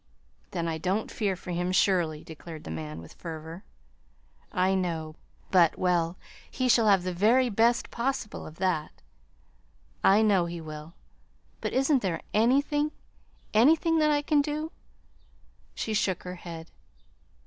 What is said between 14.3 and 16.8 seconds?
do?" She shook her head.